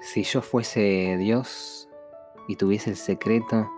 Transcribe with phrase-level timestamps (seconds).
[0.00, 1.88] Si yo fuese Dios
[2.48, 3.70] y tuviese el secreto,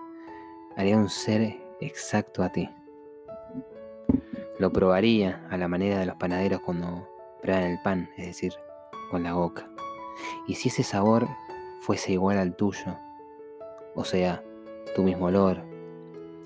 [0.76, 2.70] haría un ser exacto a ti.
[4.60, 7.08] Lo probaría a la manera de los panaderos cuando
[7.42, 8.52] prueban el pan, es decir,
[9.10, 9.68] con la boca.
[10.46, 11.26] Y si ese sabor
[11.80, 12.96] fuese igual al tuyo,
[13.96, 14.44] o sea,
[14.94, 15.60] tu mismo olor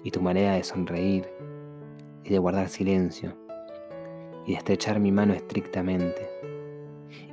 [0.02, 1.28] y tu manera de sonreír
[2.24, 3.36] y de guardar silencio
[4.46, 6.30] y de estrechar mi mano estrictamente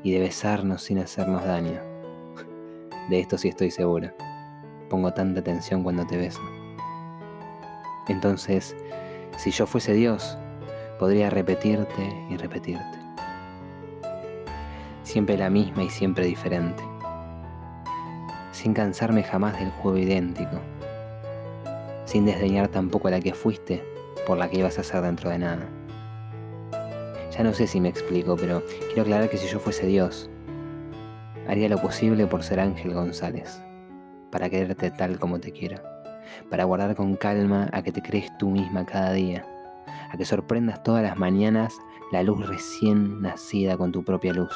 [0.04, 1.93] y de besarnos sin hacernos daño.
[3.10, 4.14] De esto sí estoy segura.
[4.90, 6.42] Pongo tanta atención cuando te beso.
[8.08, 8.76] Entonces,
[9.38, 10.38] si yo fuese Dios,
[11.00, 13.00] podría repetirte y repetirte.
[15.04, 16.84] Siempre la misma y siempre diferente.
[18.52, 20.60] Sin cansarme jamás del juego idéntico.
[22.06, 23.84] Sin desdeñar tampoco la que fuiste
[24.26, 25.68] por la que ibas a ser dentro de nada.
[27.32, 30.30] Ya no sé si me explico, pero quiero aclarar que si yo fuese Dios,
[31.48, 33.62] haría lo posible por ser Ángel González,
[34.32, 35.82] para quererte tal como te quiero,
[36.50, 39.46] para guardar con calma a que te crees tú misma cada día,
[40.12, 41.78] a que sorprendas todas las mañanas
[42.12, 44.56] la luz recién nacida con tu propia luz,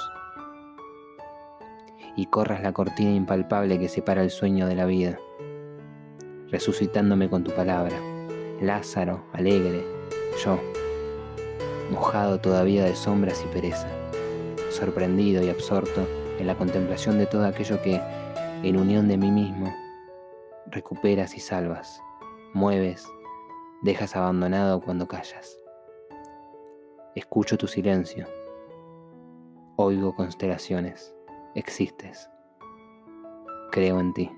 [2.16, 5.18] y corras la cortina impalpable que separa el sueño de la vida,
[6.50, 7.98] resucitándome con tu palabra,
[8.62, 9.86] Lázaro, alegre,
[10.44, 10.60] yo
[11.92, 13.88] mojado todavía de sombras y pereza,
[14.72, 16.08] sorprendido y absorto
[16.40, 18.02] en la contemplación de todo aquello que,
[18.64, 19.74] en unión de mí mismo,
[20.68, 22.02] recuperas y salvas,
[22.54, 23.06] mueves,
[23.82, 25.58] dejas abandonado cuando callas.
[27.16, 28.28] Escucho tu silencio,
[29.76, 31.16] oigo constelaciones,
[31.56, 32.30] existes,
[33.72, 34.32] creo en ti.